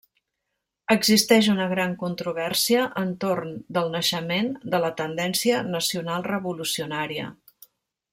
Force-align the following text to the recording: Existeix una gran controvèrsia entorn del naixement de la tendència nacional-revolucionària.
Existeix 0.93 1.49
una 1.51 1.67
gran 1.73 1.91
controvèrsia 1.99 2.87
entorn 3.01 3.53
del 3.77 3.93
naixement 3.97 4.49
de 4.75 4.79
la 4.85 4.91
tendència 5.03 5.61
nacional-revolucionària. 5.77 7.29